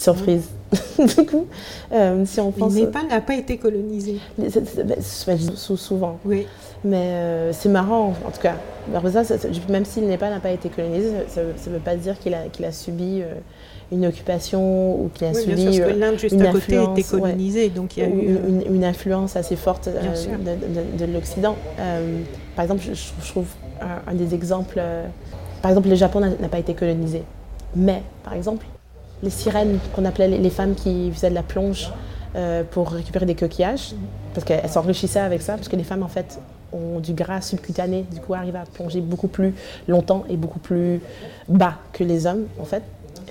[0.00, 0.48] Surprise.
[0.98, 1.46] du coup,
[1.92, 2.72] euh, si on Mais pense.
[2.72, 4.16] Népal n'a pas été colonisé.
[5.76, 6.18] souvent.
[6.24, 6.46] Oui.
[6.84, 8.54] Mais euh, c'est marrant, en tout cas.
[9.68, 12.44] Même si le Népal n'a pas été colonisé, ça ne veut pas dire qu'il a,
[12.50, 13.34] qu'il a subi euh,
[13.92, 16.46] une occupation ou qu'il a Oui, bien subi sûr, parce que euh, l'Inde juste une
[16.46, 17.04] à côté ouais.
[17.10, 18.36] colonisée, donc il y a eu.
[18.36, 21.56] euh, une, une influence assez forte euh, de, de- de l'Occident.
[21.78, 22.20] Euh,
[22.56, 23.48] par exemple, je, je trouve
[23.82, 25.04] un, un des exemples, euh,
[25.60, 27.22] par exemple, le Japon n'a pas été colonisé.
[27.76, 28.64] Mais, par exemple,
[29.22, 31.90] les sirènes qu'on appelait les, femmes qui faisaient de la plonge
[32.36, 33.94] euh, pour récupérer des coquillages,
[34.34, 36.40] parce qu'elles s'enrichissaient avec ça, parce que les femmes, en fait,
[36.72, 39.54] ont du gras subcutané, du coup, arrivent à plonger beaucoup plus
[39.88, 41.00] longtemps et beaucoup plus
[41.48, 42.82] bas que les hommes, en fait.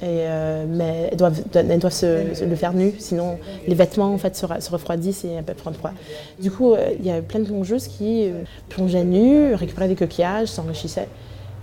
[0.02, 4.14] Et, euh, mais elles doivent, elles doivent se, se le faire nu, sinon les vêtements
[4.14, 5.92] en fait se, refroidissent et elles peuvent prendre froid.
[6.40, 8.30] Du coup, euh, il y a plein de plongeuses qui
[8.70, 11.10] plongeaient nues, récupéraient des coquillages, s'enrichissaient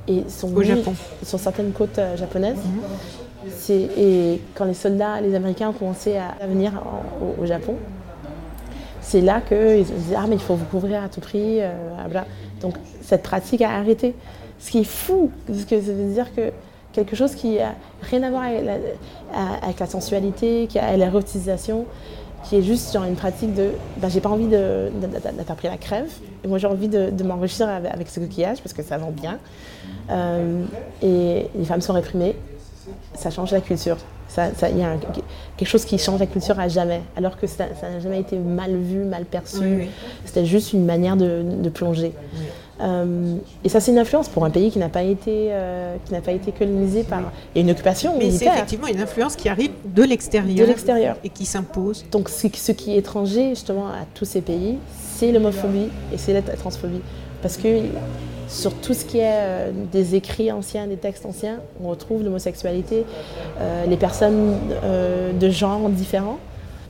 [0.07, 0.95] et sont Au Japon.
[1.23, 2.59] sur certaines côtes japonaises.
[2.61, 3.26] C'est-
[3.71, 7.77] Et quand les soldats, les Américains ont commencé à, venir en- au, Japon,
[9.01, 11.61] c'est là qu'ils disaient Ah, mais il faut vous couvrir à tout prix.
[11.61, 11.71] euh.
[12.61, 14.15] Donc, cette pratique a arrêté.
[14.59, 16.51] Ce qui est fou, parce que ça veut dire que
[16.93, 18.45] quelque chose qui n'a rien à voir
[19.63, 21.85] avec la, sensualité, qui a l'érotisation,
[22.45, 24.91] qui est juste une pratique de ben, j'ai pas envie de,
[25.57, 26.11] pris la crève,
[26.43, 29.39] et moi j'ai envie de, m'enrichir avec, avec ce coquillage parce que ça vend bien.
[30.11, 30.65] Euh,
[31.03, 32.37] et les femmes sont réprimées,
[33.15, 33.97] ça change la culture.
[34.29, 34.99] Ça- ça- Il y a un-
[35.57, 38.77] quelque chose qui change la culture à jamais, alors que ça n'a jamais été mal
[38.77, 39.59] vu, mal perçu.
[39.61, 39.89] Oui, oui.
[40.25, 42.13] C'était juste une manière de, de plonger.
[42.83, 46.13] Euh, et ça, c'est une influence pour un pays qui n'a pas été, euh, qui
[46.13, 49.71] n'a pas été colonisé par et une occupation Mais c'est effectivement une influence qui arrive
[49.87, 50.55] de l'extérieur.
[50.67, 51.17] de l'extérieur.
[51.25, 52.05] Et qui s'impose.
[52.11, 54.77] Donc, ce, ce qui est étranger justement à tous ces pays,
[55.17, 57.01] c'est l'homophobie et c'est la transphobie,
[57.41, 57.69] parce que
[58.49, 63.05] sur tout ce qui est euh, des écrits anciens, des textes anciens, on retrouve l'homosexualité,
[63.61, 64.55] euh, les personnes
[64.85, 66.39] euh, de genre différents.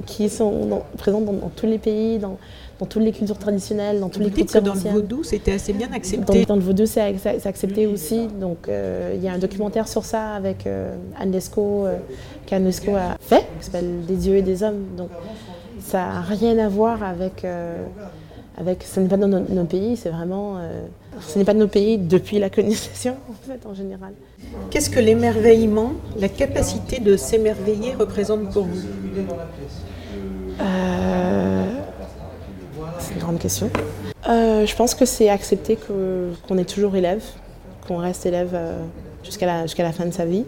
[0.05, 2.37] qui sont dans- présentes dans, dans tous les pays, dans,
[2.79, 5.73] dans toutes les cultures traditionnelles, dans tous les que cultures dans le vaudou, c'était assez
[5.73, 6.45] bien accepté.
[6.45, 8.29] dans le vaudou, c'est ac- c'est accepté aussi.
[8.29, 11.97] Donc, euh, il y a un documentaire sur ça avec euh, Lescaut, euh,
[12.95, 14.85] a fait, qui s'appelle Des dieux et des hommes.
[14.97, 15.09] Donc,
[15.81, 17.45] ça n'a rien à voir avec.
[18.59, 20.57] Avec ce n'est pas dans nos, pays, c'est vraiment.
[20.59, 20.87] euh,
[21.21, 24.13] ce n'est pas de nos pays depuis la colonisation, en fait, en général.
[24.71, 28.81] Qu'est-ce que l'émerveillement, la capacité de s'émerveiller représente pour vous?
[30.61, 31.65] Euh,
[32.99, 33.71] c'est une grande question.
[34.29, 37.23] Euh, je pense que c'est accepter que- qu'on est toujours élève,
[37.87, 38.79] qu'on reste élève euh,
[39.23, 40.45] jusqu'à la, jusqu'à la fin de sa vie.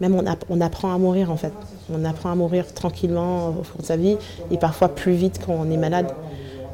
[0.00, 1.52] Même on, app- on apprend à mourir en fait.
[1.92, 4.16] On apprend à mourir tranquillement au cours de sa vie
[4.50, 6.12] et parfois plus vite quand on est malade.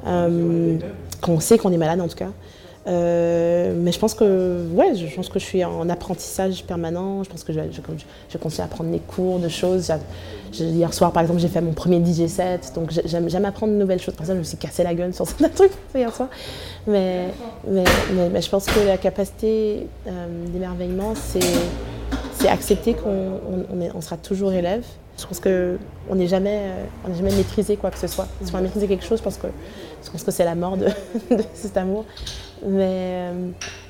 [0.06, 0.78] Euh,
[1.20, 2.30] quand on sait qu'on est malade en tout cas.
[2.86, 7.24] Euh, mais je pense que ouais, je pense que je suis en apprentissage permanent.
[7.24, 9.90] Je pense que je, continue à prendre des cours de choses.
[10.52, 13.78] Hier soir, par exemple, j'ai fait mon premier DJ set, donc j'ai- j'aime apprendre de
[13.78, 14.14] nouvelles choses.
[14.14, 16.28] Par exemple, je me suis cassé la gueule sur certains trucs hier soir.
[16.86, 17.28] Mais,
[17.66, 21.40] je pense que la capacité euh, d'émerveillement, c'est
[22.46, 24.84] accepter qu'on sera toujours élève.
[25.18, 26.60] Je pense qu'on n'est jamais,
[27.08, 28.26] on jamais maîtrisé quoi que ce soit.
[28.42, 29.46] Si on a maîtrisé quelque chose, je pense que,
[30.04, 30.88] je pense que c'est la mort de,
[31.54, 32.04] cet amour.
[32.66, 33.32] Mais, euh,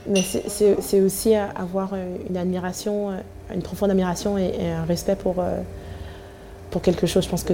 [0.07, 1.94] mais c'est- aussi avoir
[2.29, 3.11] une admiration,
[3.53, 5.61] une profonde admiration et, un respect pour, euh,
[6.70, 7.24] pour quelque chose.
[7.24, 7.53] Je pense que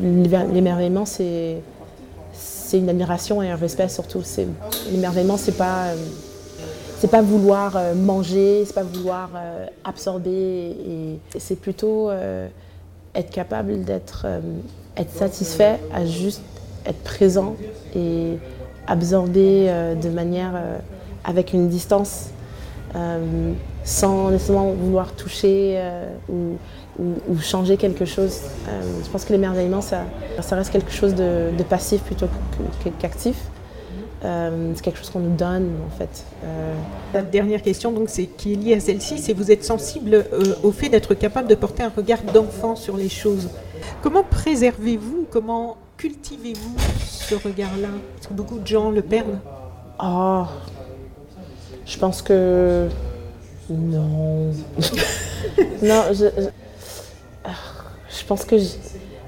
[0.00, 1.62] l'émerveillement, c'est
[2.72, 4.22] une admiration et un respect surtout.
[4.90, 5.88] L'émerveillement, c'est pas.
[5.88, 5.96] euh,
[6.98, 9.30] c'est pas vouloir manger, c'est pas vouloir
[9.82, 14.24] absorber, c'est plutôt être capable d'être
[14.96, 16.42] être satisfait à juste
[16.86, 17.56] être présent
[17.94, 18.38] et
[18.86, 20.78] absorber euh, de manière euh,
[21.24, 22.30] avec une distance,
[22.96, 23.52] euh,
[23.84, 25.80] sans nécessairement vouloir toucher
[26.28, 26.56] ou,
[27.40, 28.40] changer quelque chose.
[29.02, 30.04] Je pense que l'émerveillement, ça,
[30.50, 32.26] reste quelque chose de, passif plutôt
[33.00, 33.36] qu'actif.
[34.20, 36.24] C'est quelque chose qu'on nous donne en fait.
[37.14, 40.26] La dernière question, donc, c'est qui est liée à celle-ci, c'est vous êtes sensible
[40.62, 43.48] au fait d'être capable de porter un regard d'enfant sur les choses.
[44.02, 47.88] Comment préservez-vous, comment cultivez-vous ce regard-là?
[48.16, 49.38] Parce que beaucoup de gens le perdent?
[50.02, 50.42] Oh,
[51.86, 52.88] je pense que
[53.70, 54.50] non.
[55.82, 56.48] non, je, je,
[57.44, 57.50] ah,
[58.08, 58.56] je pense que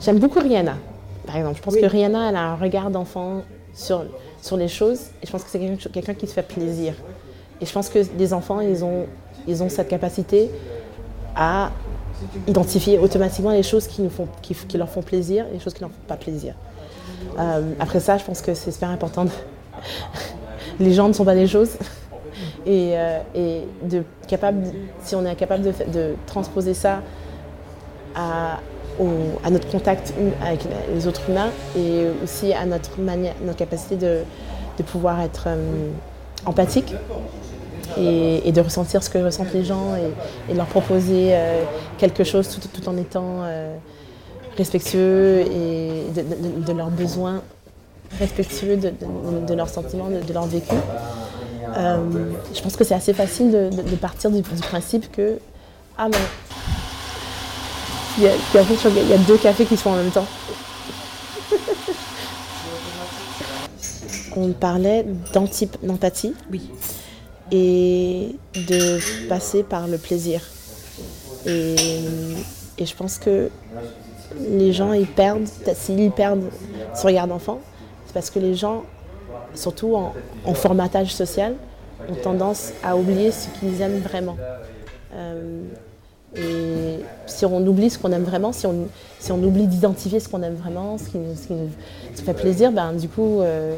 [0.00, 0.76] j'aime beaucoup Rihanna.
[1.24, 1.80] Par exemple, je pense Oui.
[1.80, 4.04] que Rihanna, elle a un regard d'enfant sur,
[4.42, 6.94] sur les choses et je pense que c'est quelqu'un quelqu'un qui se fait plaisir.
[7.60, 9.06] Et je pense que les enfants, ils ont,
[9.46, 10.50] ils ont cette capacité
[11.36, 11.70] à
[12.46, 15.82] identifier automatiquement les choses qui, nous font, qui, leur font plaisir et les choses qui
[15.82, 16.54] ne leur font pas plaisir.
[17.38, 19.26] Euh, après ça, je pense que c'est super important.
[20.80, 21.70] les gens ne sont pas des choses.
[22.66, 23.20] Et, euh,
[23.82, 24.64] de, capable,
[25.02, 27.02] si on est capable de, transposer ça
[28.14, 28.58] à,
[29.50, 30.60] notre contact avec
[30.94, 34.20] les autres humains et aussi à notre, manière, notre capacité de,
[34.78, 35.90] de pouvoir être euh,
[36.46, 36.94] empathique
[37.98, 41.62] et, et de ressentir ce que ressentent les gens et, et de leur proposer euh,
[41.98, 43.74] quelque chose tout, tout en étant euh,
[44.56, 47.42] respectueux et de, de- de leurs besoins,
[48.18, 50.74] respectueux de, de- de leurs sentiments, de, de leur vécu.
[51.76, 51.96] Euh,
[52.54, 55.38] je pense que c'est assez facile de, de- de partir du, du principe que
[55.98, 56.16] ah mais
[58.18, 60.26] il y, a, qu'il y a deux cafés qui se font en même temps.
[64.36, 66.70] On parlait d'empathie Oui.
[67.54, 70.40] Et de passer par le plaisir.
[71.46, 71.76] Et,
[72.80, 73.48] je pense que
[74.50, 76.50] les gens, ils perdent, s'ils perdent
[76.94, 77.60] ce regard d'enfant,
[78.06, 78.82] c'est parce que les gens,
[79.54, 81.54] surtout en, formatage social,
[82.08, 84.36] ont tendance à oublier ce qu'ils aiment vraiment.
[85.14, 85.62] Euh,
[86.36, 88.88] et si on oublie ce qu'on aime vraiment, si on,
[89.20, 91.68] si on oublie d'identifier ce qu'on aime vraiment, ce qui, nous- ce qui nous
[92.12, 93.76] ce qui fait plaisir, ben, du coup, euh,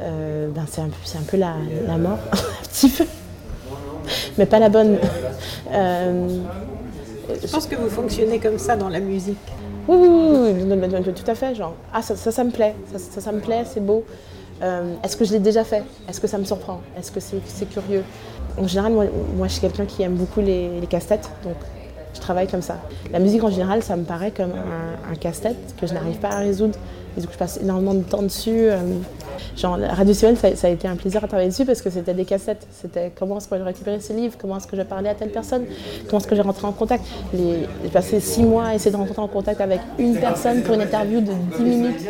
[0.00, 1.54] euh, ben, c'est un, un peu la,
[1.86, 3.04] la mort, un petit peu.
[4.38, 4.98] Mais pas la bonne.
[5.72, 6.28] Euh,
[7.42, 9.36] Je pense que vous fonctionnez comme ça dans la musique.
[9.88, 10.08] oui, oui,
[10.64, 11.54] oui, tout à fait.
[11.54, 14.04] Genre, ah, ça, ça, ça me plaît, ça, ça, ça me plaît, c'est beau.
[14.62, 15.82] Euh, Est-ce que je l'ai déjà fait?
[16.08, 16.80] Est-ce que ça me surprend?
[16.98, 18.02] Est-ce que c'est c'est curieux?
[18.60, 19.04] En général, moi,
[19.36, 21.54] moi, je suis quelqu'un qui aime beaucoup les, les casse-têtes, donc
[22.14, 22.78] je travaille comme ça.
[23.12, 26.30] La musique, en général, ça me paraît comme un, un casse-tête que je n'arrive pas
[26.30, 26.76] à résoudre.
[27.18, 28.52] Et donc, je passe énormément de temps dessus.
[28.70, 28.76] euh,
[29.56, 32.24] genre, Radio Sillonne, ça, a été un plaisir à travailler dessus parce que c'était des
[32.24, 32.64] cassettes.
[32.70, 35.30] C'était comment est-ce que je récupérer ce livre Comment est-ce que je parlais à telle
[35.30, 35.64] personne
[36.06, 37.04] Comment est-ce que j'ai rentré en contact
[37.34, 40.82] J'ai passé six mois à essayer de rentrer en contact avec une personne pour une
[40.82, 42.06] interview de 10 minutes.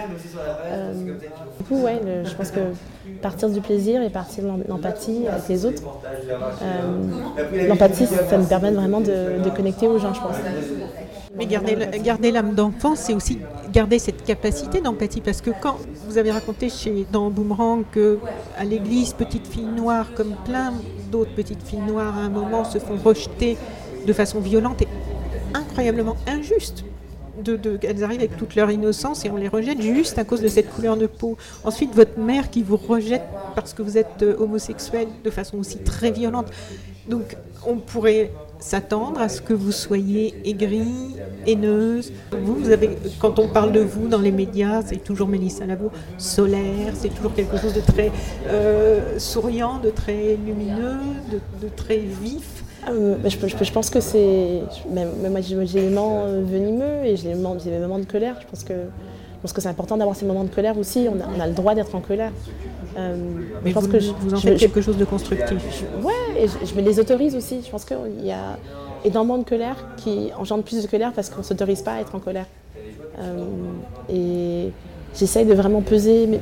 [0.66, 0.92] Euh,
[1.58, 2.60] du coup, ouais, je pense que
[3.22, 5.82] partir du plaisir et partir de l'em- l'empathie avec les autres,
[6.62, 10.36] euh, l'empathie, ça me permet vraiment de, de connecter aux gens, je pense.
[11.36, 13.38] Mais garder l'âme d'enfant, c'est aussi
[13.72, 15.76] garder cette capacité d'empathie parce que quand
[16.06, 18.18] vous avez raconté chez, dans Boomerang que
[18.56, 20.72] à l'église, petites filles noires, comme plein
[21.10, 23.56] d'autres petites filles noires, à un moment se font rejeter
[24.06, 24.88] de façon violente et
[25.54, 26.84] incroyablement injuste.
[27.42, 30.40] De, de, elles arrivent avec toute leur innocence et on les rejette juste à cause
[30.40, 31.36] de cette couleur de peau.
[31.62, 33.22] Ensuite, votre mère qui vous rejette
[33.54, 36.48] parce que vous êtes euh, homosexuel de façon aussi très violente.
[37.08, 41.16] Donc, on pourrait s'attendre à ce que vous soyez aigrie,
[41.46, 42.12] haineuse.
[42.32, 45.90] Vous, vous avez, quand on parle de vous dans les médias, c'est toujours Mélissa Lavo,
[46.16, 48.10] solaire, c'est toujours quelque chose de très
[48.48, 50.98] euh, souriant, de très lumineux,
[51.32, 52.64] de, de très vif.
[52.88, 54.62] Euh, bah, je, je, je, pense que c'est.
[54.90, 58.36] Même, moi, j'ai des moments euh, venimeux et j'ai des moments, des moments de colère.
[58.40, 61.06] Je pense que, je pense que c'est important d'avoir ces moments de colère aussi.
[61.08, 62.32] On a, on a le droit d'être en colère.
[62.96, 63.16] Euh,
[63.62, 65.84] Mais je pense vous, que je, vous en faites quelque chose de constructif.
[66.02, 67.62] ouais, et je, me les autorise aussi.
[67.64, 68.58] Je pense qu'il y a
[69.04, 72.14] énormément de colère qui engendre plus de colère parce qu'on ne s'autorise pas à être
[72.14, 72.46] en colère.
[73.18, 73.44] Euh,
[74.10, 74.72] et
[75.14, 76.40] j'essaye de vraiment peser mes,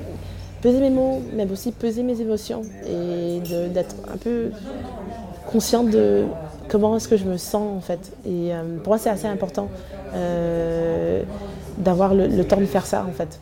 [0.61, 3.41] peser mes mots, mais aussi peser mes émotions et
[3.73, 4.51] d'être un peu
[5.51, 6.25] consciente de
[6.69, 8.13] comment est-ce que je me sens en fait.
[8.27, 9.69] Et euh, pour moi c'est assez important
[10.15, 11.23] euh,
[11.79, 13.41] d'avoir le, le, temps de faire ça en fait.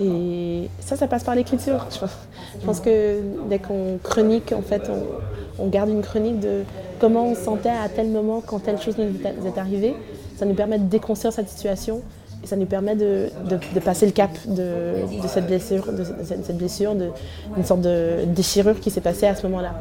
[0.00, 1.86] Et ça, ça passe par l'écriture.
[1.90, 2.06] Je,
[2.60, 5.02] je pense que dès qu'on chronique, en fait, on,
[5.58, 6.62] on, garde une chronique de
[7.00, 9.94] comment on se sentait à tel moment quand telle chose nous est arrivée.
[10.36, 12.02] Ça nous permet de déconstruire cette situation
[12.42, 13.30] et ça nous permet de,
[13.84, 14.94] passer le cap de,
[15.28, 19.74] cette blessure, de cette, blessure, d'une sorte de déchirure qui s'est passée à ce moment-là.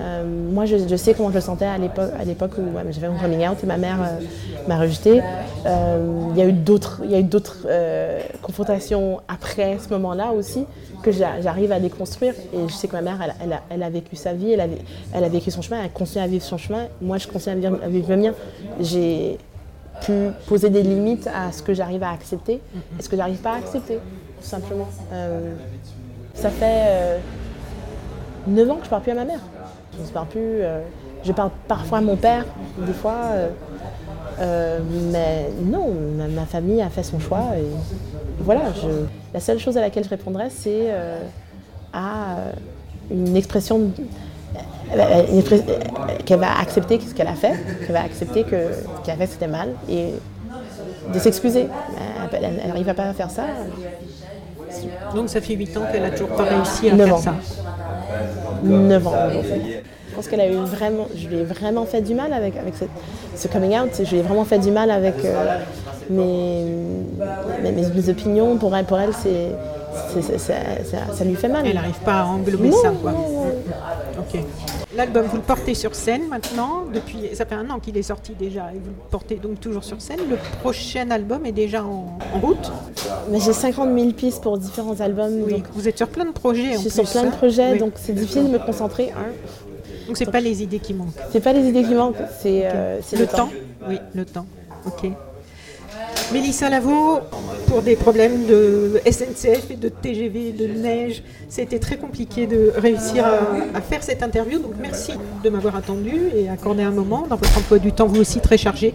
[0.00, 3.58] Euh, moi, je, sais comment je le sentais à l'époque où j'avais mon coming out
[3.62, 5.20] et ma mère euh, m'a rejeté.
[5.66, 7.02] Euh, il y a eu d'autres
[8.42, 10.64] confrontations après ce moment-là aussi
[11.02, 12.34] que j'arrive à déconstruire.
[12.54, 13.18] Et je sais que ma mère,
[13.70, 16.56] elle, a, vécu sa vie, elle a, vécu son chemin, elle continue à vivre son
[16.56, 16.86] chemin.
[17.02, 18.32] Moi, je continue à vivre, à le mien.
[20.02, 22.60] Pu poser des limites à ce que j'arrive à accepter
[22.98, 24.88] et ce que j'arrive pas à accepter, tout simplement.
[25.12, 25.54] Euh,
[26.36, 27.18] ça fait euh,
[28.46, 29.40] 9 ans que je parle plus à ma mère.
[29.96, 30.40] Je ne parle plus.
[30.40, 30.82] Euh,
[31.24, 32.44] je parle parfois à mon père,
[32.78, 33.32] des fois.
[34.38, 34.78] Euh,
[35.10, 35.92] mais non,
[36.28, 37.42] ma, famille a fait son choix.
[38.40, 38.64] Voilà,
[39.32, 40.92] la seule chose à laquelle je répondrais, c'est
[41.92, 42.36] à
[43.10, 43.90] une expression
[46.24, 49.26] qu'elle va accepter ce qu'elle a fait, qu'elle va accepter que ce qu'elle a fait
[49.26, 50.14] c'était mal et
[51.12, 51.66] de s'excuser.
[52.32, 53.44] Elle n'arrive pas à faire ça.
[55.14, 57.18] Donc ça fait 8 ans qu'elle a toujours pas réussi à faire ans.
[57.18, 57.34] ça.
[58.62, 59.14] 9 ans.
[60.10, 62.74] Je pense qu'elle a eu vraiment, je lui ai vraiment fait du mal avec, avec
[63.34, 63.90] ce coming out.
[64.02, 65.58] Je lui ai vraiment fait du mal avec euh,
[66.08, 66.64] mes,
[67.62, 68.56] mes, mes, opinions.
[68.56, 69.50] Pour elle, pour elle c'est,
[70.38, 70.54] ça,
[71.12, 71.66] ça, lui fait mal.
[71.66, 72.92] Elle n'arrive pas à englober non, ça.
[73.00, 73.12] Quoi.
[73.12, 74.15] Non, non.
[74.26, 74.40] Ok.
[74.96, 76.84] L'album, vous le portez sur scène maintenant.
[76.92, 79.84] Depuis, ça fait un an qu'il est sorti déjà et vous le portez donc toujours
[79.84, 80.20] sur scène.
[80.28, 82.72] Le prochain album est déjà en, en route.
[83.30, 85.42] Mais j'ai 50 000 pistes pour différents albums.
[85.44, 86.72] Oui, donc vous êtes sur plein de projets.
[86.72, 87.36] Je en suis plus, sur plein de hein.
[87.36, 87.78] projets, Oui.
[87.78, 89.10] donc c'est difficile de me concentrer.
[89.10, 89.32] Hein.
[90.06, 91.08] Donc c'est pas les idées qui manquent.
[91.30, 93.50] C'est pas les idées qui manquent, c'est euh, le, temps.
[93.88, 94.46] Oui, le temps.
[94.86, 95.10] Ok.
[96.32, 97.20] Mélissa Lavo,
[97.68, 103.24] pour des problèmes de SNCF et de TGV, de neige, c'était très compliqué de réussir
[103.24, 104.58] à, à, faire cette interview.
[104.58, 105.12] Donc merci
[105.44, 108.58] de m'avoir attendu et accordé un moment dans votre emploi du temps, vous aussi très
[108.58, 108.92] chargé.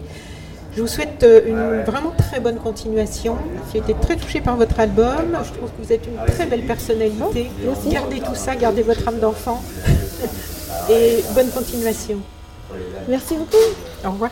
[0.74, 3.36] Je vous souhaite euh, une vraiment très bonne continuation.
[3.72, 5.38] J'ai été très touchée par votre album.
[5.44, 7.50] Je trouve que vous êtes une très belle personnalité.
[7.64, 7.88] Merci.
[7.90, 9.62] Gardez tout ça, gardez votre âme d'enfant.
[10.90, 12.18] Et bonne continuation.
[13.08, 13.56] Merci beaucoup.
[14.04, 14.30] Au revoir.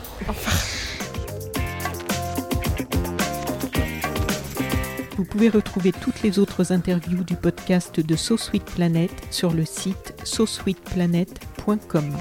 [5.20, 9.66] Vous pouvez retrouver toutes les autres interviews du podcast de So Sweet Planet sur le
[9.66, 12.16] site sosweetplanet.com.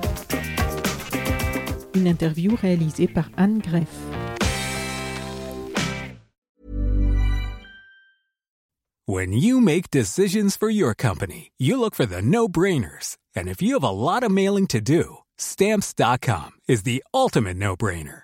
[1.95, 3.88] Une interview réalisée par Anne Greff.
[9.07, 13.15] When you make decisions for your company, you look for the no-brainers.
[13.33, 18.23] And if you have a lot of mailing to do, stamps.com is the ultimate no-brainer.